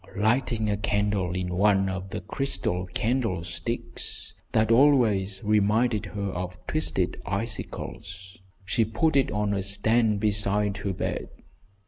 [0.15, 7.21] Lighting a candle in one of the crystal candlesticks that always reminded her of twisted
[7.23, 11.29] icicles, she put it on a stand beside her bed.